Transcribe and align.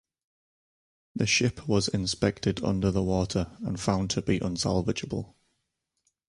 The 1.15 1.27
ship 1.27 1.67
was 1.67 1.87
inspected 1.87 2.63
under 2.63 2.89
the 2.89 3.03
water 3.03 3.55
and 3.61 3.79
found 3.79 4.09
to 4.09 4.23
be 4.23 4.39
unsalvageable. 4.39 5.35